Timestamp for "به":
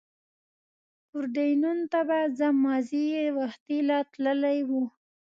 2.07-2.19